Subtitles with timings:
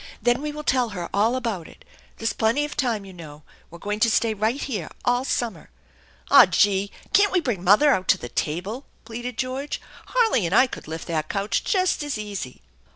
[0.19, 1.85] Then we will tell her all about it.
[2.17, 3.43] There's plenty of time, you know.
[3.69, 5.69] We're going to stay right here all summer."
[6.31, 6.89] "Aw, gee!
[7.13, 9.79] Can't we bring mother out to the table?" pleaded George.
[10.07, 12.63] "Harley and I could lift that couch just as easy."